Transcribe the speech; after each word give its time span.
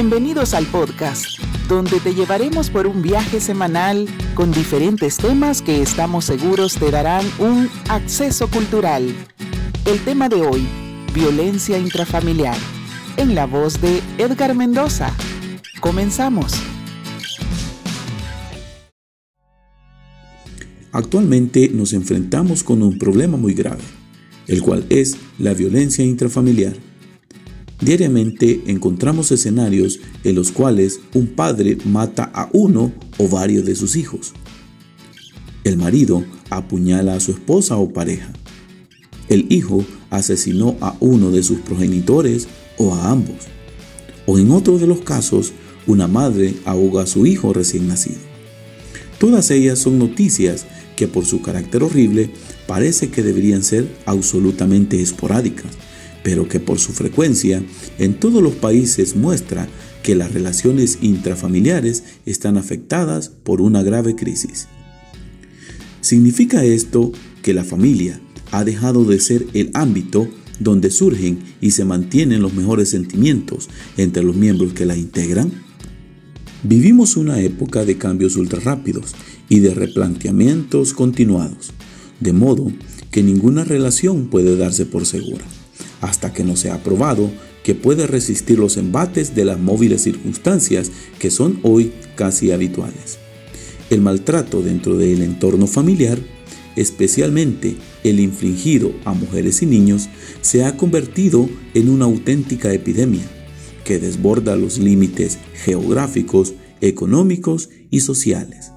Bienvenidos 0.00 0.54
al 0.54 0.64
podcast, 0.66 1.40
donde 1.68 1.98
te 1.98 2.14
llevaremos 2.14 2.70
por 2.70 2.86
un 2.86 3.02
viaje 3.02 3.40
semanal 3.40 4.06
con 4.36 4.52
diferentes 4.52 5.16
temas 5.16 5.60
que 5.60 5.82
estamos 5.82 6.24
seguros 6.24 6.76
te 6.76 6.92
darán 6.92 7.26
un 7.40 7.68
acceso 7.88 8.48
cultural. 8.48 9.12
El 9.86 9.98
tema 10.04 10.28
de 10.28 10.36
hoy, 10.36 10.68
violencia 11.12 11.78
intrafamiliar, 11.78 12.56
en 13.16 13.34
la 13.34 13.46
voz 13.46 13.80
de 13.80 14.00
Edgar 14.18 14.54
Mendoza. 14.54 15.12
Comenzamos. 15.80 16.52
Actualmente 20.92 21.70
nos 21.74 21.92
enfrentamos 21.92 22.62
con 22.62 22.84
un 22.84 23.00
problema 23.00 23.36
muy 23.36 23.52
grave, 23.52 23.82
el 24.46 24.62
cual 24.62 24.86
es 24.90 25.16
la 25.40 25.54
violencia 25.54 26.04
intrafamiliar 26.04 26.87
Diariamente 27.80 28.62
encontramos 28.66 29.30
escenarios 29.30 30.00
en 30.24 30.34
los 30.34 30.50
cuales 30.50 31.00
un 31.14 31.28
padre 31.28 31.78
mata 31.84 32.28
a 32.34 32.50
uno 32.52 32.92
o 33.18 33.28
varios 33.28 33.64
de 33.64 33.76
sus 33.76 33.94
hijos. 33.94 34.32
El 35.62 35.76
marido 35.76 36.24
apuñala 36.50 37.14
a 37.14 37.20
su 37.20 37.30
esposa 37.30 37.76
o 37.76 37.92
pareja. 37.92 38.32
El 39.28 39.46
hijo 39.52 39.84
asesinó 40.10 40.76
a 40.80 40.96
uno 40.98 41.30
de 41.30 41.44
sus 41.44 41.60
progenitores 41.60 42.48
o 42.78 42.94
a 42.94 43.10
ambos. 43.10 43.46
O 44.26 44.38
en 44.38 44.50
otro 44.50 44.78
de 44.78 44.88
los 44.88 45.00
casos, 45.00 45.52
una 45.86 46.08
madre 46.08 46.54
ahoga 46.64 47.04
a 47.04 47.06
su 47.06 47.26
hijo 47.26 47.52
recién 47.52 47.86
nacido. 47.86 48.18
Todas 49.20 49.50
ellas 49.52 49.78
son 49.78 49.98
noticias 49.98 50.66
que 50.96 51.06
por 51.06 51.24
su 51.26 51.42
carácter 51.42 51.84
horrible 51.84 52.30
parece 52.66 53.10
que 53.10 53.22
deberían 53.22 53.62
ser 53.62 53.88
absolutamente 54.04 55.00
esporádicas 55.00 55.76
pero 56.22 56.48
que 56.48 56.60
por 56.60 56.78
su 56.78 56.92
frecuencia 56.92 57.62
en 57.98 58.14
todos 58.14 58.42
los 58.42 58.54
países 58.54 59.16
muestra 59.16 59.68
que 60.02 60.14
las 60.14 60.32
relaciones 60.32 60.98
intrafamiliares 61.02 62.04
están 62.26 62.56
afectadas 62.56 63.28
por 63.28 63.60
una 63.60 63.82
grave 63.82 64.16
crisis. 64.16 64.68
¿Significa 66.00 66.64
esto 66.64 67.12
que 67.42 67.54
la 67.54 67.64
familia 67.64 68.20
ha 68.50 68.64
dejado 68.64 69.04
de 69.04 69.20
ser 69.20 69.46
el 69.52 69.70
ámbito 69.74 70.28
donde 70.60 70.90
surgen 70.90 71.40
y 71.60 71.72
se 71.72 71.84
mantienen 71.84 72.42
los 72.42 72.54
mejores 72.54 72.88
sentimientos 72.88 73.68
entre 73.96 74.22
los 74.22 74.36
miembros 74.36 74.72
que 74.72 74.86
la 74.86 74.96
integran? 74.96 75.52
Vivimos 76.62 77.16
una 77.16 77.40
época 77.40 77.84
de 77.84 77.98
cambios 77.98 78.36
ultra 78.36 78.60
rápidos 78.60 79.14
y 79.48 79.60
de 79.60 79.74
replanteamientos 79.74 80.92
continuados, 80.92 81.70
de 82.20 82.32
modo 82.32 82.72
que 83.10 83.22
ninguna 83.22 83.64
relación 83.64 84.28
puede 84.28 84.56
darse 84.56 84.86
por 84.86 85.06
segura 85.06 85.44
hasta 86.00 86.32
que 86.32 86.44
no 86.44 86.56
sea 86.56 86.82
probado 86.82 87.30
que 87.62 87.74
puede 87.74 88.06
resistir 88.06 88.58
los 88.58 88.76
embates 88.76 89.34
de 89.34 89.44
las 89.44 89.58
móviles 89.58 90.02
circunstancias 90.02 90.90
que 91.18 91.30
son 91.30 91.60
hoy 91.62 91.92
casi 92.14 92.50
habituales. 92.50 93.18
El 93.90 94.00
maltrato 94.00 94.62
dentro 94.62 94.96
del 94.96 95.22
entorno 95.22 95.66
familiar, 95.66 96.18
especialmente 96.76 97.76
el 98.04 98.20
infligido 98.20 98.92
a 99.04 99.12
mujeres 99.12 99.62
y 99.62 99.66
niños, 99.66 100.08
se 100.40 100.64
ha 100.64 100.76
convertido 100.76 101.48
en 101.74 101.88
una 101.88 102.04
auténtica 102.04 102.72
epidemia 102.72 103.24
que 103.84 103.98
desborda 103.98 104.56
los 104.56 104.78
límites 104.78 105.38
geográficos, 105.64 106.54
económicos 106.80 107.70
y 107.90 108.00
sociales. 108.00 108.72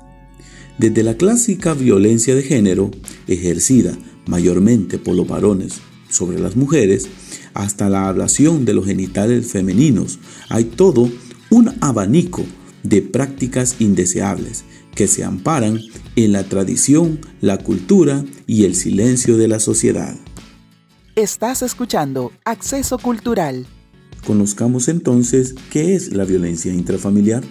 Desde 0.77 1.03
la 1.03 1.15
clásica 1.15 1.73
violencia 1.73 2.33
de 2.33 2.43
género, 2.43 2.91
ejercida 3.27 3.97
mayormente 4.25 4.97
por 4.97 5.15
los 5.15 5.27
varones 5.27 5.81
sobre 6.11 6.39
las 6.39 6.55
mujeres, 6.55 7.07
hasta 7.53 7.89
la 7.89 8.07
ablación 8.07 8.65
de 8.65 8.73
los 8.73 8.85
genitales 8.85 9.51
femeninos. 9.51 10.19
Hay 10.49 10.65
todo 10.65 11.09
un 11.49 11.73
abanico 11.81 12.45
de 12.83 13.01
prácticas 13.01 13.77
indeseables 13.79 14.63
que 14.95 15.07
se 15.07 15.23
amparan 15.23 15.79
en 16.15 16.31
la 16.31 16.43
tradición, 16.43 17.19
la 17.39 17.57
cultura 17.57 18.23
y 18.45 18.65
el 18.65 18.75
silencio 18.75 19.37
de 19.37 19.47
la 19.47 19.59
sociedad. 19.59 20.15
Estás 21.15 21.61
escuchando 21.61 22.31
Acceso 22.45 22.97
Cultural. 22.97 23.65
Conozcamos 24.25 24.87
entonces 24.87 25.55
qué 25.69 25.95
es 25.95 26.13
la 26.13 26.25
violencia 26.25 26.73
intrafamiliar. 26.73 27.43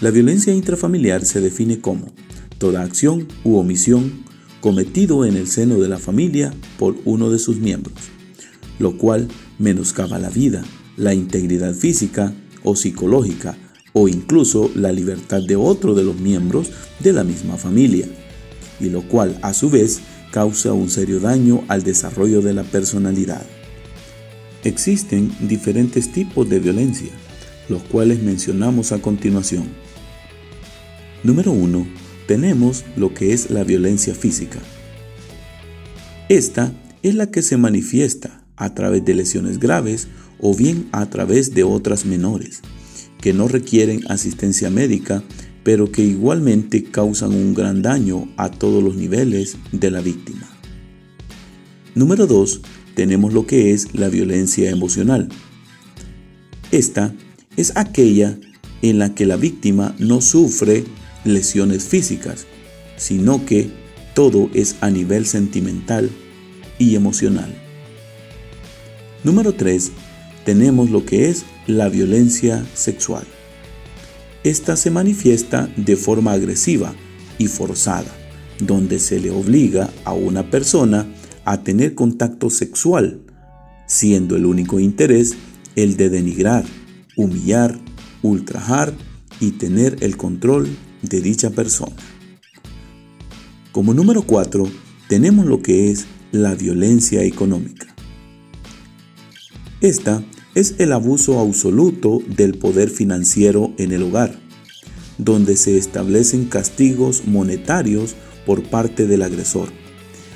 La 0.00 0.10
violencia 0.10 0.52
intrafamiliar 0.52 1.24
se 1.24 1.40
define 1.40 1.80
como 1.80 2.12
toda 2.58 2.82
acción 2.82 3.28
u 3.44 3.56
omisión 3.56 4.23
cometido 4.64 5.26
en 5.26 5.36
el 5.36 5.46
seno 5.46 5.78
de 5.78 5.90
la 5.90 5.98
familia 5.98 6.54
por 6.78 6.96
uno 7.04 7.28
de 7.28 7.38
sus 7.38 7.58
miembros, 7.58 7.96
lo 8.78 8.96
cual 8.96 9.28
menoscaba 9.58 10.18
la 10.18 10.30
vida, 10.30 10.64
la 10.96 11.12
integridad 11.12 11.74
física 11.74 12.32
o 12.62 12.74
psicológica 12.74 13.58
o 13.92 14.08
incluso 14.08 14.70
la 14.74 14.90
libertad 14.90 15.42
de 15.42 15.54
otro 15.54 15.94
de 15.94 16.02
los 16.02 16.18
miembros 16.18 16.70
de 17.00 17.12
la 17.12 17.24
misma 17.24 17.58
familia, 17.58 18.08
y 18.80 18.88
lo 18.88 19.02
cual 19.02 19.38
a 19.42 19.52
su 19.52 19.68
vez 19.68 20.00
causa 20.30 20.72
un 20.72 20.88
serio 20.88 21.20
daño 21.20 21.62
al 21.68 21.82
desarrollo 21.82 22.40
de 22.40 22.54
la 22.54 22.62
personalidad. 22.62 23.44
Existen 24.62 25.30
diferentes 25.46 26.10
tipos 26.10 26.48
de 26.48 26.60
violencia, 26.60 27.10
los 27.68 27.82
cuales 27.82 28.22
mencionamos 28.22 28.92
a 28.92 29.02
continuación. 29.02 29.64
Número 31.22 31.52
1 31.52 32.03
tenemos 32.26 32.84
lo 32.96 33.14
que 33.14 33.32
es 33.32 33.50
la 33.50 33.64
violencia 33.64 34.14
física. 34.14 34.58
Esta 36.28 36.72
es 37.02 37.14
la 37.14 37.30
que 37.30 37.42
se 37.42 37.56
manifiesta 37.56 38.44
a 38.56 38.74
través 38.74 39.04
de 39.04 39.14
lesiones 39.14 39.58
graves 39.58 40.08
o 40.40 40.54
bien 40.54 40.88
a 40.92 41.08
través 41.10 41.54
de 41.54 41.64
otras 41.64 42.06
menores, 42.06 42.60
que 43.20 43.32
no 43.32 43.48
requieren 43.48 44.02
asistencia 44.08 44.70
médica, 44.70 45.22
pero 45.62 45.90
que 45.90 46.02
igualmente 46.02 46.84
causan 46.84 47.34
un 47.34 47.54
gran 47.54 47.82
daño 47.82 48.28
a 48.36 48.50
todos 48.50 48.82
los 48.82 48.96
niveles 48.96 49.56
de 49.72 49.90
la 49.90 50.00
víctima. 50.00 50.48
Número 51.94 52.26
2. 52.26 52.60
Tenemos 52.94 53.32
lo 53.32 53.46
que 53.46 53.72
es 53.72 53.94
la 53.94 54.08
violencia 54.08 54.70
emocional. 54.70 55.28
Esta 56.70 57.14
es 57.56 57.76
aquella 57.76 58.38
en 58.82 58.98
la 58.98 59.14
que 59.14 59.26
la 59.26 59.36
víctima 59.36 59.94
no 59.98 60.20
sufre 60.20 60.84
lesiones 61.24 61.84
físicas, 61.84 62.46
sino 62.96 63.44
que 63.44 63.70
todo 64.14 64.50
es 64.54 64.76
a 64.80 64.90
nivel 64.90 65.26
sentimental 65.26 66.10
y 66.78 66.94
emocional. 66.94 67.52
Número 69.24 69.54
3. 69.54 69.90
Tenemos 70.44 70.90
lo 70.90 71.04
que 71.04 71.28
es 71.30 71.44
la 71.66 71.88
violencia 71.88 72.64
sexual. 72.74 73.24
Esta 74.44 74.76
se 74.76 74.90
manifiesta 74.90 75.70
de 75.76 75.96
forma 75.96 76.32
agresiva 76.32 76.94
y 77.38 77.46
forzada, 77.46 78.12
donde 78.60 78.98
se 78.98 79.18
le 79.18 79.30
obliga 79.30 79.90
a 80.04 80.12
una 80.12 80.50
persona 80.50 81.06
a 81.46 81.62
tener 81.62 81.94
contacto 81.94 82.50
sexual, 82.50 83.22
siendo 83.86 84.36
el 84.36 84.44
único 84.44 84.80
interés 84.80 85.34
el 85.76 85.96
de 85.96 86.10
denigrar, 86.10 86.64
humillar, 87.16 87.78
ultrajar 88.22 88.92
y 89.40 89.52
tener 89.52 89.96
el 90.00 90.16
control 90.16 90.68
de 91.08 91.20
dicha 91.20 91.50
persona. 91.50 91.96
Como 93.72 93.94
número 93.94 94.22
4, 94.22 94.68
tenemos 95.08 95.46
lo 95.46 95.62
que 95.62 95.90
es 95.90 96.06
la 96.32 96.54
violencia 96.54 97.22
económica. 97.22 97.94
Esta 99.80 100.24
es 100.54 100.76
el 100.78 100.92
abuso 100.92 101.40
absoluto 101.40 102.20
del 102.26 102.56
poder 102.56 102.88
financiero 102.88 103.72
en 103.76 103.92
el 103.92 104.02
hogar, 104.04 104.38
donde 105.18 105.56
se 105.56 105.76
establecen 105.76 106.46
castigos 106.46 107.24
monetarios 107.26 108.14
por 108.46 108.62
parte 108.62 109.06
del 109.06 109.22
agresor. 109.22 109.68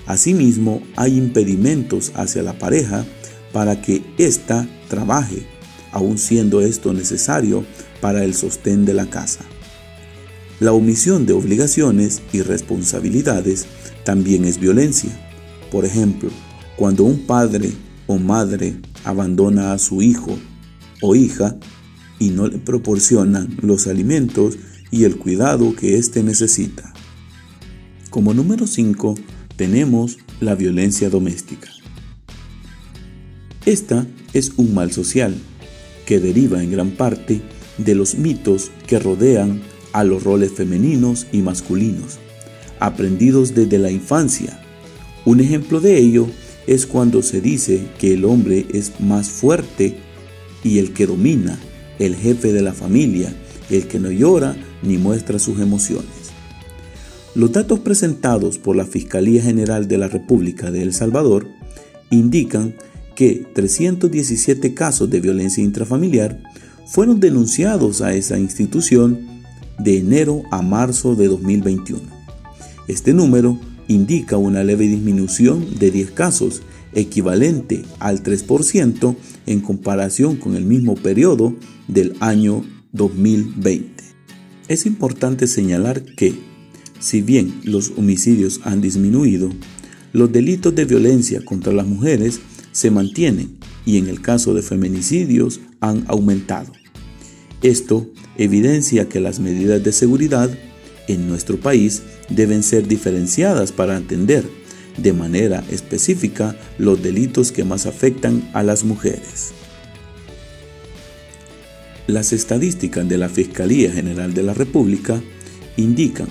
Asimismo, 0.07 0.83
hay 0.97 1.17
impedimentos 1.17 2.13
hacia 2.15 2.43
la 2.43 2.59
pareja 2.59 3.05
para 3.53 3.81
que 3.81 4.03
ésta 4.19 4.69
trabaje, 4.89 5.47
aun 5.93 6.19
siendo 6.19 6.61
esto 6.61 6.93
necesario 6.93 7.65
para 8.01 8.25
el 8.25 8.35
sostén 8.35 8.85
de 8.85 8.95
la 8.95 9.09
casa. 9.09 9.45
La 10.61 10.73
omisión 10.73 11.25
de 11.25 11.35
obligaciones 11.35 12.21
y 12.33 12.43
responsabilidades 12.43 13.67
también 14.05 14.45
es 14.45 14.59
violencia. 14.59 15.11
Por 15.71 15.85
ejemplo, 15.85 16.31
cuando 16.77 17.05
un 17.05 17.27
padre 17.27 17.71
o 18.09 18.19
madre 18.19 18.75
abandona 19.05 19.73
a 19.73 19.79
su 19.79 20.03
hijo 20.03 20.37
o 21.01 21.15
hija 21.15 21.57
y 22.19 22.31
no 22.31 22.49
le 22.49 22.59
proporcionan 22.59 23.57
los 23.63 23.87
alimentos 23.87 24.59
y 24.91 25.05
el 25.05 25.17
cuidado 25.17 25.77
que 25.77 25.97
éste 25.97 26.25
necesita. 26.25 26.93
Como 28.11 28.35
número 28.35 28.67
5 28.67 29.15
tenemos 29.55 30.19
la 30.41 30.57
violencia 30.57 31.09
doméstica. 31.09 31.69
Esta 33.65 34.07
es 34.33 34.53
un 34.57 34.75
mal 34.75 34.91
social 34.91 35.37
que 36.05 36.19
deriva 36.19 36.63
en 36.65 36.73
gran 36.73 36.91
parte 36.91 37.43
de 37.77 37.95
los 37.95 38.17
mitos 38.17 38.73
que 38.87 38.99
rodean 38.99 39.61
a 39.99 40.05
los 40.05 40.23
roles 40.23 40.53
femeninos 40.53 41.27
y 41.33 41.43
masculinos, 41.43 42.21
aprendidos 42.79 43.57
desde 43.57 43.79
la 43.79 43.91
infancia. 43.91 44.63
Un 45.25 45.41
ejemplo 45.41 45.81
de 45.81 45.99
ello 45.99 46.29
es 46.69 46.87
cuando 46.87 47.21
se 47.21 47.41
dice 47.41 47.89
que 47.99 48.15
el 48.15 48.25
hombre 48.25 48.65
es 48.73 49.01
más 49.01 49.29
fuerte 49.29 49.97
y 50.63 50.79
el 50.79 50.93
que 50.93 51.09
domina, 51.09 51.59
el 51.99 52.15
jefe 52.15 52.53
de 52.53 52.63
la 52.63 52.75
familia, 52.75 53.35
el 53.71 53.89
que 53.89 53.99
no 53.99 54.13
llora 54.13 54.57
ni 54.85 54.99
muestra 54.99 55.41
sus 55.41 55.59
emociones. 55.59 56.31
Los 57.35 57.51
datos 57.51 57.81
presentados 57.81 58.57
por 58.57 58.77
la 58.77 58.87
Fiscalía 58.87 59.43
General 59.43 59.89
de 59.89 59.99
la 59.99 60.07
República 60.07 60.71
de 60.71 60.83
El 60.83 60.95
Salvador 60.95 61.49
indican 62.11 62.77
que 63.17 63.45
317 63.53 64.75
casos 64.75 65.11
de 65.11 65.19
violencia 65.19 65.65
intrafamiliar 65.65 66.41
fueron 66.87 67.19
denunciados 67.19 68.01
a 68.01 68.15
esa 68.15 68.39
institución 68.39 69.38
de 69.79 69.99
enero 69.99 70.43
a 70.51 70.63
marzo 70.63 71.15
de 71.15 71.29
2021. 71.29 72.01
Este 72.89 73.13
número 73.13 73.59
indica 73.87 74.37
una 74.37 74.65
leve 74.65 74.87
disminución 74.87 75.79
de 75.79 75.91
10 75.91 76.11
casos, 76.13 76.63
equivalente 76.95 77.85
al 77.99 78.23
3% 78.23 79.17
en 79.47 79.61
comparación 79.61 80.37
con 80.37 80.57
el 80.57 80.65
mismo 80.65 80.95
periodo 80.95 81.55
del 81.87 82.17
año 82.21 82.65
2020. 82.93 84.05
Es 84.69 84.87
importante 84.87 85.47
señalar 85.47 86.05
que, 86.05 86.35
si 87.01 87.23
bien 87.23 87.61
los 87.65 87.93
homicidios 87.97 88.61
han 88.65 88.81
disminuido, 88.81 89.51
los 90.13 90.33
delitos 90.33 90.75
de 90.75 90.85
violencia 90.85 91.45
contra 91.45 91.73
las 91.73 91.87
mujeres 91.87 92.41
se 92.73 92.91
mantienen 92.91 93.59
y 93.85 93.99
en 93.99 94.09
el 94.09 94.21
caso 94.21 94.55
de 94.55 94.63
feminicidios 94.63 95.61
han 95.81 96.05
aumentado. 96.09 96.73
Esto 97.63 98.07
evidencia 98.37 99.09
que 99.09 99.21
las 99.21 99.41
medidas 99.41 99.83
de 99.83 99.93
seguridad 99.93 100.51
en 101.09 101.29
nuestro 101.29 101.59
país 101.59 102.03
deben 102.29 102.63
ser 102.63 102.87
diferenciadas 102.87 103.73
para 103.73 103.97
atender 103.97 104.45
de 104.97 105.13
manera 105.13 105.65
específica 105.71 106.57
los 106.79 107.03
delitos 107.03 107.51
que 107.51 107.65
más 107.65 107.87
afectan 107.87 108.49
a 108.53 108.63
las 108.63 108.85
mujeres. 108.85 109.53
Las 112.07 112.33
estadísticas 112.33 113.09
de 113.09 113.19
la 113.19 113.29
Fiscalía 113.29 113.93
General 113.93 114.33
de 114.35 114.43
la 114.43 114.55
República 114.55 115.21
indican 115.77 116.29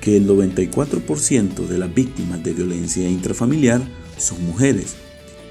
que 0.00 0.16
el 0.16 0.26
94% 0.26 1.66
de 1.66 1.78
las 1.78 1.94
víctimas 1.94 2.42
de 2.42 2.54
violencia 2.54 3.08
intrafamiliar 3.08 3.82
son 4.16 4.44
mujeres. 4.44 4.94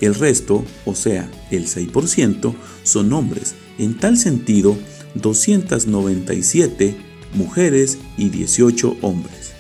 El 0.02 0.16
resto, 0.16 0.66
o 0.86 0.96
sea, 0.96 1.30
el 1.52 1.68
6%, 1.68 2.54
son 2.84 3.14
hombres. 3.14 3.56
En 3.78 3.98
tal 3.98 4.18
sentido, 4.18 4.78
297 5.16 6.96
mujeres 7.34 7.98
y 8.18 8.30
18 8.30 8.98
hombres. 9.02 9.54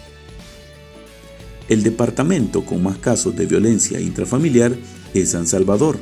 El 1.67 1.83
departamento 1.83 2.65
con 2.65 2.81
más 2.81 2.97
casos 2.97 3.35
de 3.35 3.45
violencia 3.45 3.99
intrafamiliar 3.99 4.75
es 5.13 5.31
San 5.31 5.45
Salvador, 5.45 5.99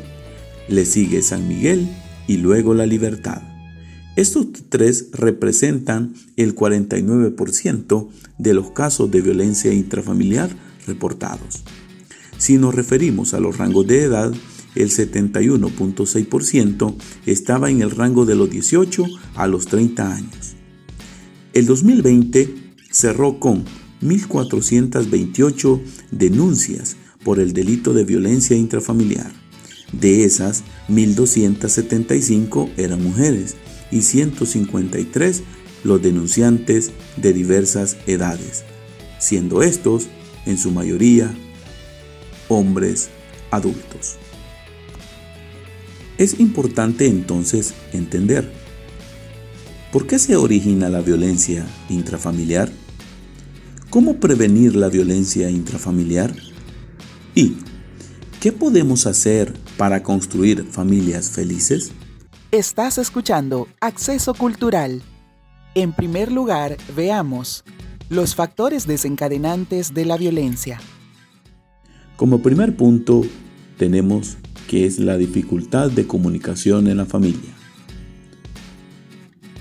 le 0.70 0.86
sigue 0.86 1.22
San 1.22 1.48
Miguel 1.48 1.88
y 2.28 2.38
luego 2.38 2.74
La 2.74 2.86
Libertad. 2.86 3.42
Estos 4.16 4.48
tres 4.70 5.10
representan 5.12 6.14
el 6.38 6.56
49% 6.56 8.10
de 8.38 8.54
los 8.54 8.72
casos 8.72 9.12
de 9.12 9.22
violencia 9.22 9.74
intrafamiliar 9.74 10.50
reportados. 10.88 11.64
Si 12.38 12.58
nos 12.58 12.74
referimos 12.74 13.34
a 13.34 13.40
los 13.40 13.58
rangos 13.58 13.86
de 13.88 14.04
edad, 14.04 14.34
el 14.78 14.90
71.6% 14.90 16.96
estaba 17.26 17.70
en 17.70 17.82
el 17.82 17.92
rango 17.92 18.26
de 18.26 18.36
los 18.36 18.50
18 18.50 19.06
a 19.36 19.48
los 19.48 19.68
30 19.68 20.14
años. 20.14 20.56
El 21.54 21.66
2020 21.66 22.54
cerró 22.92 23.40
con 23.40 23.64
1.428 24.02 25.82
denuncias 26.12 26.98
por 27.24 27.40
el 27.40 27.54
delito 27.54 27.94
de 27.94 28.06
violencia 28.06 28.56
intrafamiliar. 28.56 29.32
De 29.92 30.24
esas, 30.24 30.64
1.275 30.90 32.70
eran 32.78 33.02
mujeres 33.02 33.56
y 33.92 34.02
153 34.02 35.44
los 35.84 36.02
denunciantes 36.02 36.92
de 37.16 37.34
diversas 37.34 37.98
edades, 38.06 38.64
siendo 39.20 39.64
estos, 39.64 40.08
en 40.46 40.58
su 40.58 40.72
mayoría, 40.72 41.34
hombres 42.50 43.10
adultos. 43.52 44.18
Es 46.18 46.40
importante 46.40 47.08
entonces 47.08 47.76
entender 47.94 48.52
por 49.92 50.08
qué 50.08 50.18
se 50.18 50.36
origina 50.36 50.90
la 50.90 51.02
violencia 51.02 51.64
intrafamiliar, 51.90 52.72
cómo 53.92 54.16
prevenir 54.16 54.76
la 54.76 54.90
violencia 54.90 55.50
intrafamiliar 55.52 56.36
y 57.36 57.58
qué 58.40 58.52
podemos 58.52 59.06
hacer 59.06 59.54
para 59.78 60.02
construir 60.02 60.64
familias 60.64 61.30
felices. 61.30 61.92
Estás 62.52 62.98
escuchando 62.98 63.68
Acceso 63.80 64.34
Cultural. 64.34 65.04
En 65.76 65.94
primer 65.94 66.32
lugar, 66.32 66.78
veamos 66.96 67.64
los 68.10 68.34
factores 68.34 68.88
desencadenantes 68.88 69.94
de 69.94 70.06
la 70.06 70.18
violencia. 70.18 70.80
Como 72.16 72.42
primer 72.42 72.76
punto, 72.76 73.22
tenemos 73.78 74.38
que 74.68 74.86
es 74.86 75.00
la 75.00 75.18
dificultad 75.18 75.90
de 75.90 76.06
comunicación 76.06 76.88
en 76.88 76.98
la 76.98 77.06
familia. 77.06 77.56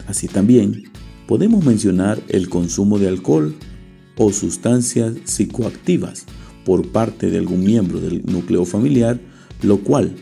Así 0.07 0.29
también 0.29 0.85
podemos 1.27 1.65
mencionar 1.65 2.21
el 2.29 2.49
consumo 2.49 2.99
de 2.99 3.09
alcohol 3.09 3.55
o 4.17 4.33
sustancias 4.33 5.15
psicoactivas 5.25 6.25
por 6.65 6.89
parte 6.89 7.31
de 7.31 7.39
algún 7.39 7.65
miembro 7.65 8.01
del 8.01 8.25
núcleo 8.25 8.65
familiar, 8.65 9.21
lo 9.63 9.79
cual 9.79 10.17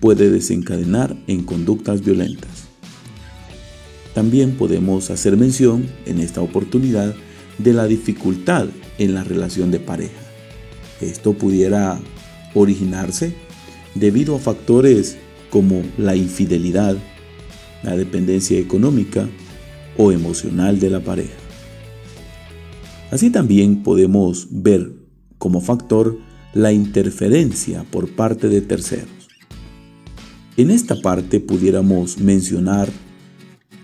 puede 0.00 0.30
desencadenar 0.30 1.16
en 1.26 1.44
conductas 1.44 2.04
violentas. 2.04 2.68
También 4.14 4.56
podemos 4.56 5.10
hacer 5.10 5.36
mención 5.36 5.86
en 6.06 6.20
esta 6.20 6.40
oportunidad 6.40 7.14
de 7.58 7.72
la 7.72 7.86
dificultad 7.86 8.66
en 8.98 9.14
la 9.14 9.24
relación 9.24 9.70
de 9.70 9.80
pareja. 9.80 10.20
Esto 11.00 11.34
pudiera 11.34 12.00
originarse 12.54 13.34
debido 13.98 14.36
a 14.36 14.38
factores 14.38 15.16
como 15.50 15.82
la 15.96 16.16
infidelidad, 16.16 16.96
la 17.82 17.96
dependencia 17.96 18.58
económica 18.58 19.28
o 19.96 20.12
emocional 20.12 20.78
de 20.78 20.90
la 20.90 21.00
pareja. 21.00 21.34
Así 23.10 23.30
también 23.30 23.82
podemos 23.82 24.48
ver 24.50 24.92
como 25.38 25.60
factor 25.60 26.18
la 26.52 26.72
interferencia 26.72 27.84
por 27.84 28.10
parte 28.10 28.48
de 28.48 28.60
terceros. 28.60 29.08
En 30.56 30.70
esta 30.70 31.00
parte 31.00 31.40
pudiéramos 31.40 32.18
mencionar 32.18 32.88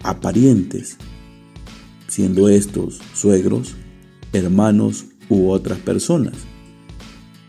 a 0.02 0.21
parientes, 0.21 0.97
siendo 2.09 2.49
estos 2.49 3.00
suegros, 3.14 3.76
hermanos 4.33 5.06
u 5.28 5.49
otras 5.50 5.78
personas. 5.78 6.35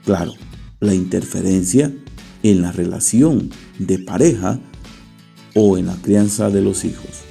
Claro, 0.05 0.33
la 0.79 0.93
interferencia 0.93 1.91
en 2.51 2.61
la 2.61 2.71
relación 2.71 3.49
de 3.79 3.97
pareja 3.97 4.59
o 5.55 5.79
en 5.79 5.87
la 5.87 5.95
crianza 5.95 6.51
de 6.51 6.61
los 6.61 6.85
hijos. 6.85 7.23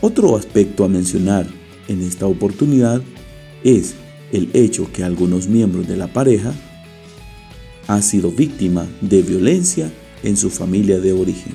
Otro 0.00 0.34
aspecto 0.36 0.82
a 0.82 0.88
mencionar 0.88 1.46
en 1.86 2.00
esta 2.00 2.26
oportunidad 2.26 3.02
es 3.62 3.96
el 4.32 4.48
hecho 4.54 4.90
que 4.90 5.04
algunos 5.04 5.46
miembros 5.46 5.86
de 5.86 5.98
la 5.98 6.10
pareja 6.10 6.54
han 7.86 8.02
sido 8.02 8.30
víctima 8.30 8.86
de 9.02 9.20
violencia 9.20 9.92
en 10.22 10.38
su 10.38 10.48
familia 10.48 10.98
de 10.98 11.12
origen. 11.12 11.52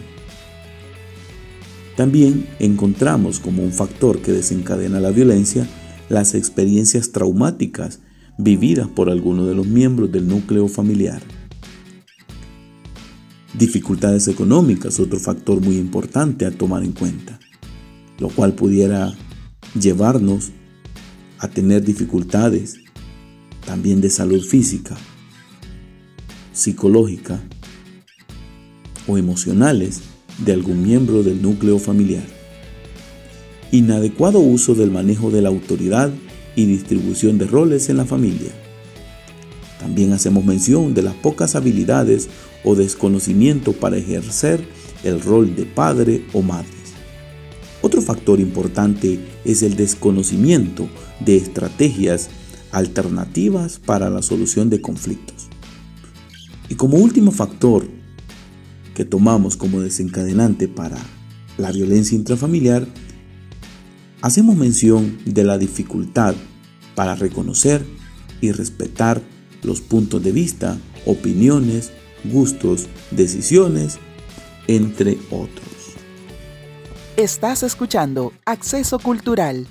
También 1.95 2.47
encontramos 2.59 3.39
como 3.39 3.63
un 3.63 3.73
factor 3.73 4.21
que 4.21 4.31
desencadena 4.31 4.99
la 4.99 5.09
violencia 5.09 5.67
las 6.07 6.35
experiencias 6.35 7.11
traumáticas 7.11 7.99
vividas 8.37 8.87
por 8.87 9.09
algunos 9.09 9.47
de 9.47 9.55
los 9.55 9.65
miembros 9.65 10.11
del 10.11 10.27
núcleo 10.27 10.67
familiar. 10.67 11.19
Dificultades 13.59 14.29
económicas, 14.29 15.01
otro 15.01 15.19
factor 15.19 15.59
muy 15.59 15.75
importante 15.75 16.45
a 16.45 16.51
tomar 16.51 16.81
en 16.81 16.93
cuenta, 16.93 17.41
lo 18.17 18.29
cual 18.29 18.53
pudiera 18.53 19.13
llevarnos 19.77 20.51
a 21.39 21.49
tener 21.49 21.83
dificultades 21.83 22.77
también 23.65 23.99
de 23.99 24.09
salud 24.09 24.41
física, 24.41 24.95
psicológica 26.53 27.41
o 29.07 29.17
emocionales 29.17 30.03
de 30.37 30.53
algún 30.53 30.81
miembro 30.81 31.21
del 31.21 31.41
núcleo 31.41 31.79
familiar. 31.79 32.23
Inadecuado 33.73 34.39
uso 34.39 34.73
del 34.73 34.89
manejo 34.89 35.31
de 35.31 35.41
la 35.41 35.49
autoridad 35.49 36.13
y 36.55 36.65
distribución 36.65 37.37
de 37.37 37.45
roles 37.45 37.89
en 37.89 37.97
la 37.97 38.05
familia. 38.05 38.51
También 39.81 40.13
hacemos 40.13 40.45
mención 40.45 40.93
de 40.93 41.01
las 41.01 41.15
pocas 41.15 41.55
habilidades 41.55 42.29
o 42.63 42.75
desconocimiento 42.75 43.73
para 43.73 43.97
ejercer 43.97 44.63
el 45.03 45.21
rol 45.21 45.55
de 45.55 45.65
padre 45.65 46.25
o 46.33 46.41
madre. 46.41 46.79
Otro 47.81 48.01
factor 48.01 48.39
importante 48.39 49.19
es 49.45 49.63
el 49.63 49.77
desconocimiento 49.77 50.89
de 51.21 51.37
estrategias 51.37 52.29
alternativas 52.71 53.79
para 53.79 54.09
la 54.09 54.21
solución 54.21 54.69
de 54.69 54.81
conflictos. 54.81 55.47
Y 56.67 56.75
como 56.75 56.97
último 56.97 57.31
factor 57.31 57.87
que 58.93 59.05
tomamos 59.05 59.55
como 59.55 59.79
desencadenante 59.79 60.67
para 60.67 60.97
la 61.57 61.71
violencia 61.71 62.17
intrafamiliar, 62.17 62.85
hacemos 64.21 64.57
mención 64.57 65.17
de 65.25 65.45
la 65.45 65.57
dificultad 65.57 66.35
para 66.95 67.15
reconocer 67.15 67.85
y 68.41 68.51
respetar 68.51 69.21
los 69.63 69.79
puntos 69.79 70.21
de 70.21 70.33
vista, 70.33 70.77
opiniones, 71.05 71.91
gustos, 72.23 72.87
decisiones, 73.11 73.97
entre 74.67 75.17
otros. 75.31 75.95
Estás 77.17 77.63
escuchando 77.63 78.33
Acceso 78.45 78.99
Cultural. 78.99 79.67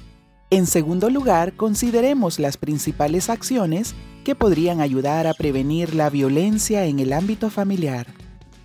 En 0.50 0.66
segundo 0.66 1.10
lugar, 1.10 1.54
consideremos 1.56 2.38
las 2.38 2.56
principales 2.56 3.30
acciones 3.30 3.94
que 4.24 4.34
podrían 4.34 4.80
ayudar 4.80 5.26
a 5.26 5.34
prevenir 5.34 5.94
la 5.94 6.10
violencia 6.10 6.84
en 6.84 6.98
el 6.98 7.12
ámbito 7.12 7.50
familiar. 7.50 8.06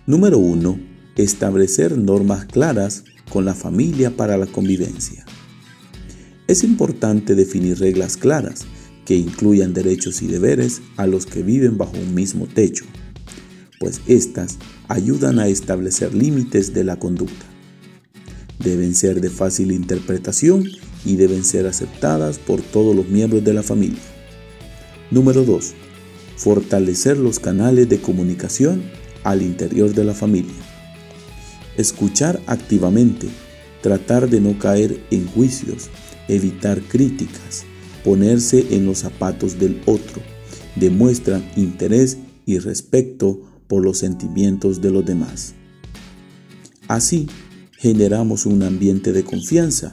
Número 0.06 0.38
1. 0.38 0.78
Establecer 1.16 1.96
normas 1.96 2.44
claras 2.44 3.04
con 3.30 3.44
la 3.44 3.54
familia 3.54 4.10
para 4.10 4.36
la 4.36 4.46
convivencia. 4.46 5.24
Es 6.46 6.62
importante 6.62 7.34
definir 7.34 7.78
reglas 7.78 8.18
claras 8.18 8.66
que 9.06 9.16
incluyan 9.16 9.72
derechos 9.72 10.20
y 10.22 10.26
deberes 10.26 10.82
a 10.96 11.06
los 11.06 11.24
que 11.24 11.42
viven 11.42 11.78
bajo 11.78 11.96
un 11.96 12.14
mismo 12.14 12.46
techo, 12.46 12.84
pues 13.78 14.00
éstas 14.06 14.58
ayudan 14.88 15.38
a 15.38 15.48
establecer 15.48 16.14
límites 16.14 16.72
de 16.74 16.84
la 16.84 16.96
conducta. 16.96 17.46
Deben 18.58 18.94
ser 18.94 19.20
de 19.20 19.30
fácil 19.30 19.72
interpretación 19.72 20.68
y 21.04 21.16
deben 21.16 21.44
ser 21.44 21.66
aceptadas 21.66 22.38
por 22.38 22.62
todos 22.62 22.94
los 22.94 23.08
miembros 23.08 23.44
de 23.44 23.54
la 23.54 23.62
familia. 23.62 24.00
Número 25.10 25.44
2. 25.44 25.74
Fortalecer 26.36 27.18
los 27.18 27.38
canales 27.38 27.88
de 27.88 28.00
comunicación 28.00 28.82
al 29.22 29.42
interior 29.42 29.92
de 29.94 30.04
la 30.04 30.14
familia. 30.14 30.54
Escuchar 31.76 32.40
activamente, 32.46 33.28
tratar 33.82 34.30
de 34.30 34.40
no 34.40 34.58
caer 34.58 35.00
en 35.10 35.26
juicios, 35.26 35.88
evitar 36.28 36.80
críticas, 36.82 37.64
ponerse 38.04 38.66
en 38.70 38.86
los 38.86 38.98
zapatos 38.98 39.58
del 39.58 39.80
otro, 39.86 40.22
demuestran 40.76 41.44
interés 41.56 42.18
y 42.46 42.58
respeto 42.58 43.40
por 43.68 43.84
los 43.84 43.98
sentimientos 43.98 44.80
de 44.80 44.90
los 44.90 45.04
demás. 45.04 45.54
Así, 46.88 47.28
generamos 47.78 48.46
un 48.46 48.62
ambiente 48.62 49.12
de 49.12 49.24
confianza, 49.24 49.92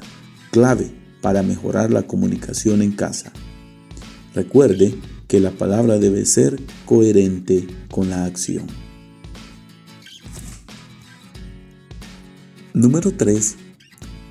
clave 0.51 0.91
para 1.21 1.43
mejorar 1.43 1.91
la 1.91 2.03
comunicación 2.03 2.81
en 2.81 2.91
casa. 2.91 3.31
Recuerde 4.33 4.95
que 5.27 5.39
la 5.39 5.51
palabra 5.51 5.97
debe 5.97 6.25
ser 6.25 6.59
coherente 6.85 7.67
con 7.89 8.09
la 8.09 8.25
acción. 8.25 8.67
Número 12.73 13.11
3. 13.11 13.55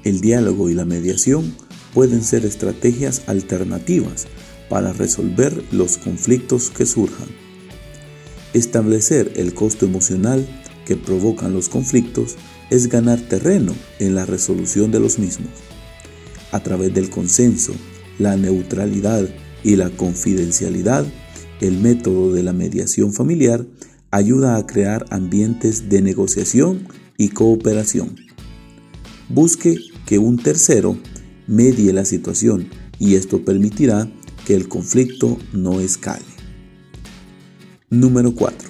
El 0.05 0.21
diálogo 0.21 0.71
y 0.71 0.75
la 0.75 0.85
mediación 0.85 1.55
pueden 1.93 2.23
ser 2.23 2.47
estrategias 2.47 3.23
alternativas 3.27 4.27
para 4.71 4.93
resolver 4.93 5.63
los 5.73 5.99
conflictos 5.99 6.71
que 6.71 6.87
surjan. 6.87 7.29
Establecer 8.53 9.33
el 9.37 9.55
costo 9.55 9.87
emocional 9.87 10.47
que 10.85 10.97
provocan 10.97 11.53
los 11.53 11.69
conflictos 11.69 12.37
es 12.71 12.89
ganar 12.89 13.21
terreno 13.21 13.75
en 14.01 14.15
la 14.17 14.27
resolución 14.27 14.91
de 14.91 14.99
los 14.99 15.19
mismos. 15.19 15.53
A 16.51 16.61
través 16.61 16.93
del 16.93 17.11
consenso, 17.11 17.73
la 18.19 18.37
neutralidad 18.37 19.29
y 19.63 19.77
la 19.77 19.91
confidencialidad, 19.91 21.07
el 21.61 21.79
método 21.79 22.33
de 22.33 22.43
la 22.43 22.53
mediación 22.53 23.13
familiar 23.13 23.65
ayuda 24.11 24.57
a 24.57 24.67
crear 24.67 25.07
ambientes 25.11 25.89
de 25.89 26.03
negociación 26.03 26.89
y 27.17 27.29
cooperación. 27.29 28.17
Busque 29.29 29.79
que 30.07 30.19
un 30.19 30.39
tercero 30.39 30.97
medie 31.47 31.93
la 31.93 32.05
situación 32.05 32.69
y 32.99 33.15
esto 33.15 33.45
permitirá 33.45 34.11
que 34.45 34.55
el 34.55 34.69
conflicto 34.69 35.39
no 35.53 35.81
escale. 35.81 36.40
Número 37.91 38.33
4. 38.37 38.69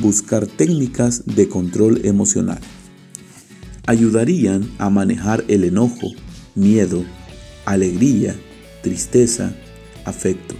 Buscar 0.00 0.46
técnicas 0.46 1.24
de 1.26 1.48
control 1.48 2.06
emocional. 2.06 2.60
Ayudarían 3.86 4.70
a 4.78 4.88
manejar 4.88 5.44
el 5.48 5.64
enojo, 5.64 6.12
miedo, 6.54 7.04
alegría, 7.64 8.36
tristeza, 8.82 9.52
afecto, 10.04 10.54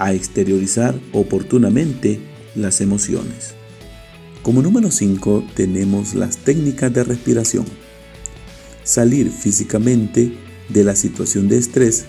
a 0.00 0.12
exteriorizar 0.12 1.00
oportunamente 1.12 2.18
las 2.56 2.80
emociones. 2.80 3.54
Como 4.42 4.60
número 4.60 4.90
5 4.90 5.44
tenemos 5.54 6.14
las 6.14 6.36
técnicas 6.38 6.92
de 6.92 7.04
respiración 7.04 7.64
salir 8.82 9.30
físicamente 9.30 10.32
de 10.68 10.82
la 10.84 10.96
situación 10.96 11.48
de 11.48 11.58
estrés, 11.58 12.06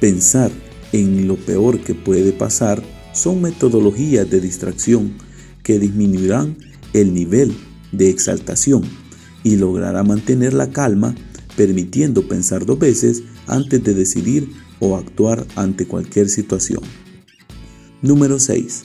pensar 0.00 0.50
en 0.92 1.28
lo 1.28 1.36
peor 1.36 1.80
que 1.80 1.94
puede 1.94 2.32
pasar 2.32 2.82
son 3.18 3.42
metodologías 3.42 4.28
de 4.30 4.40
distracción 4.40 5.14
que 5.62 5.78
disminuirán 5.78 6.56
el 6.92 7.12
nivel 7.12 7.54
de 7.92 8.10
exaltación 8.10 8.82
y 9.44 9.56
logrará 9.56 10.02
mantener 10.02 10.54
la 10.54 10.70
calma 10.70 11.14
permitiendo 11.56 12.28
pensar 12.28 12.64
dos 12.64 12.78
veces 12.78 13.22
antes 13.46 13.82
de 13.82 13.94
decidir 13.94 14.48
o 14.80 14.96
actuar 14.96 15.46
ante 15.56 15.86
cualquier 15.86 16.28
situación. 16.28 16.82
Número 18.00 18.38
6. 18.38 18.84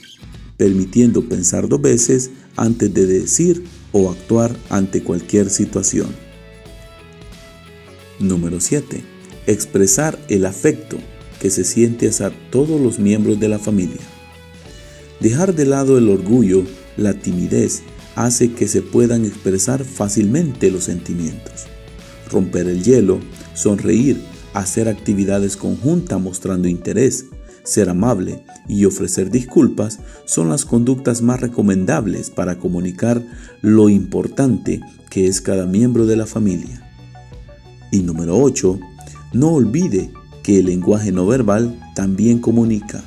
Permitiendo 0.56 1.28
pensar 1.28 1.68
dos 1.68 1.80
veces 1.80 2.30
antes 2.56 2.92
de 2.92 3.06
decir 3.06 3.64
o 3.92 4.10
actuar 4.10 4.56
ante 4.70 5.02
cualquier 5.02 5.50
situación. 5.50 6.08
Número 8.18 8.60
7. 8.60 9.02
Expresar 9.46 10.18
el 10.28 10.46
afecto 10.46 10.98
que 11.40 11.50
se 11.50 11.64
siente 11.64 12.08
hacia 12.08 12.30
todos 12.50 12.80
los 12.80 12.98
miembros 12.98 13.38
de 13.38 13.48
la 13.48 13.58
familia. 13.58 14.00
Dejar 15.20 15.54
de 15.54 15.64
lado 15.64 15.98
el 15.98 16.08
orgullo, 16.08 16.64
la 16.96 17.14
timidez, 17.14 17.82
hace 18.16 18.52
que 18.52 18.68
se 18.68 18.82
puedan 18.82 19.24
expresar 19.24 19.84
fácilmente 19.84 20.70
los 20.70 20.84
sentimientos. 20.84 21.66
Romper 22.30 22.68
el 22.68 22.82
hielo, 22.82 23.20
sonreír, 23.54 24.20
hacer 24.54 24.88
actividades 24.88 25.56
conjuntas 25.56 26.20
mostrando 26.20 26.68
interés, 26.68 27.26
ser 27.64 27.88
amable 27.88 28.44
y 28.68 28.84
ofrecer 28.84 29.30
disculpas 29.30 29.98
son 30.26 30.48
las 30.48 30.64
conductas 30.64 31.22
más 31.22 31.40
recomendables 31.40 32.30
para 32.30 32.58
comunicar 32.58 33.22
lo 33.62 33.88
importante 33.88 34.80
que 35.10 35.26
es 35.26 35.40
cada 35.40 35.66
miembro 35.66 36.06
de 36.06 36.16
la 36.16 36.26
familia. 36.26 36.80
Y 37.90 38.00
número 38.00 38.38
8, 38.38 38.78
no 39.32 39.52
olvide 39.52 40.10
que 40.42 40.58
el 40.60 40.66
lenguaje 40.66 41.10
no 41.10 41.26
verbal 41.26 41.80
también 41.94 42.38
comunica. 42.38 43.02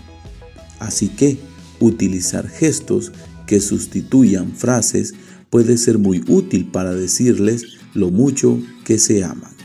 Así 0.79 1.09
que 1.09 1.37
utilizar 1.79 2.47
gestos 2.47 3.11
que 3.45 3.59
sustituyan 3.59 4.53
frases 4.53 5.13
puede 5.49 5.77
ser 5.77 5.97
muy 5.97 6.23
útil 6.27 6.69
para 6.71 6.93
decirles 6.93 7.77
lo 7.93 8.11
mucho 8.11 8.59
que 8.83 8.99
se 8.99 9.23
aman. 9.23 9.55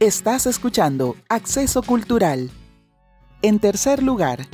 Estás 0.00 0.46
escuchando 0.46 1.16
Acceso 1.28 1.82
Cultural. 1.82 2.50
En 3.42 3.58
tercer 3.58 4.02
lugar, 4.02 4.46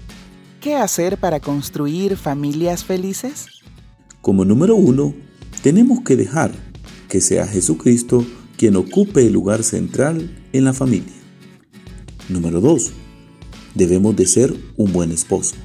¿qué 0.61 0.77
hacer 0.77 1.19
para 1.19 1.41
construir 1.41 2.17
familias 2.17 2.85
felices? 2.85 3.47
Como 4.21 4.45
número 4.45 4.77
uno, 4.77 5.15
tenemos 5.63 6.03
que 6.03 6.17
dejar 6.17 6.53
que 7.09 7.21
sea 7.21 7.47
Jesucristo 7.47 8.27
quien 8.57 8.77
ocupe 8.77 9.27
el 9.27 9.33
lugar 9.33 9.63
central 9.63 10.37
en 10.53 10.65
la 10.65 10.75
familia. 10.75 11.15
Número 12.29 12.61
2. 12.61 12.93
Debemos 13.75 14.15
de 14.17 14.27
ser 14.27 14.55
un 14.77 14.93
buen 14.93 15.11
esposo. 15.11 15.57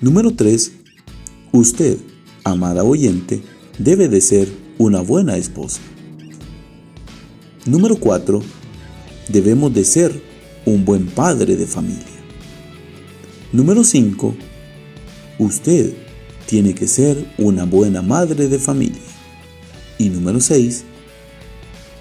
Número 0.00 0.30
3. 0.30 0.72
Usted, 1.50 1.98
amada 2.44 2.84
oyente, 2.84 3.42
debe 3.78 4.08
de 4.08 4.20
ser 4.20 4.48
una 4.78 5.00
buena 5.00 5.36
esposa. 5.36 5.80
Número 7.66 7.96
4. 7.96 8.40
Debemos 9.28 9.74
de 9.74 9.84
ser 9.84 10.22
un 10.64 10.84
buen 10.84 11.08
padre 11.08 11.56
de 11.56 11.66
familia. 11.66 12.04
Número 13.52 13.82
5. 13.82 14.36
Usted 15.40 15.92
tiene 16.46 16.76
que 16.76 16.86
ser 16.86 17.26
una 17.36 17.64
buena 17.64 18.00
madre 18.00 18.46
de 18.46 18.60
familia. 18.60 19.02
Y 19.98 20.10
número 20.10 20.40
6 20.40 20.84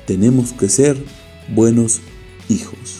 tenemos 0.06 0.54
que 0.54 0.70
ser 0.70 1.04
buenos 1.56 2.00
hijos. 2.48 2.98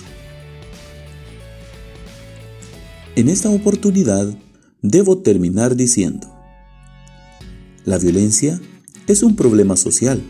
En 3.16 3.30
esta 3.30 3.52
oportunidad 3.52 4.36
debo 4.82 5.20
terminar 5.20 5.76
diciendo, 5.76 6.28
la 7.86 7.98
violencia 7.98 8.60
es 9.08 9.24
un 9.24 9.36
problema 9.36 9.76
social 9.76 10.22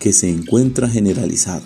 que 0.00 0.12
se 0.12 0.30
encuentra 0.30 0.88
generalizado, 0.88 1.64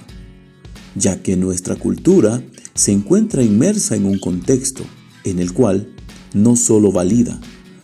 ya 0.95 1.23
que 1.23 1.37
nuestra 1.37 1.77
cultura 1.77 2.43
se 2.75 2.93
encuentra 2.93 3.43
inmersa 3.43 3.97
en 3.97 4.07
un 4.07 4.19
contexto 4.19 4.85
en 5.25 5.39
el 5.39 5.53
cual 5.53 5.95
no 6.35 6.57
solo 6.57 6.93
valida, 6.93 7.41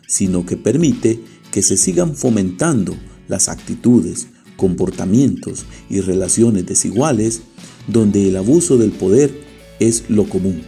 sino 0.07 0.45
que 0.47 0.57
permite 0.57 1.21
que 1.51 1.63
se 1.63 1.77
sigan 1.77 2.17
fomentando 2.17 2.97
las 3.29 3.49
actitudes, 3.49 4.29
comportamientos 4.57 5.65
y 5.89 6.01
relaciones 6.01 6.67
desiguales 6.67 7.43
donde 7.87 8.29
el 8.29 8.37
abuso 8.37 8.77
del 8.77 8.91
poder 8.91 9.33
es 9.79 10.05
lo 10.09 10.29
común, 10.29 10.63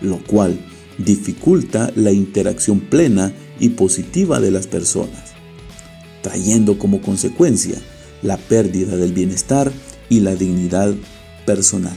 lo 0.00 0.18
cual 0.24 0.58
dificulta 0.98 1.92
la 1.94 2.12
interacción 2.12 2.80
plena 2.80 3.32
y 3.60 3.70
positiva 3.70 4.40
de 4.40 4.50
las 4.50 4.66
personas, 4.66 5.32
trayendo 6.22 6.78
como 6.78 7.00
consecuencia 7.00 7.78
la 8.22 8.36
pérdida 8.36 8.96
del 8.96 9.12
bienestar 9.12 9.72
y 10.08 10.20
la 10.20 10.34
dignidad 10.34 10.94
personal. 11.44 11.96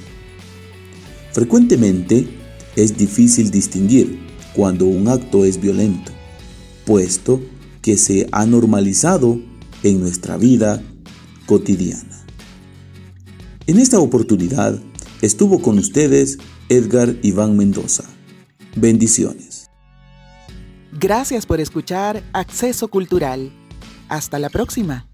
Frecuentemente 1.31 2.27
es 2.75 2.97
difícil 2.97 3.51
distinguir 3.51 4.19
cuando 4.53 4.85
un 4.85 5.07
acto 5.07 5.45
es 5.45 5.61
violento, 5.61 6.11
puesto 6.85 7.41
que 7.81 7.97
se 7.97 8.27
ha 8.31 8.45
normalizado 8.45 9.39
en 9.83 9.99
nuestra 10.01 10.37
vida 10.37 10.81
cotidiana. 11.45 12.25
En 13.67 13.79
esta 13.79 13.99
oportunidad 13.99 14.79
estuvo 15.21 15.61
con 15.61 15.77
ustedes 15.77 16.37
Edgar 16.69 17.15
Iván 17.21 17.55
Mendoza. 17.55 18.03
Bendiciones. 18.75 19.69
Gracias 20.91 21.45
por 21.45 21.59
escuchar 21.59 22.23
Acceso 22.33 22.87
Cultural. 22.87 23.51
Hasta 24.07 24.39
la 24.39 24.49
próxima. 24.49 25.05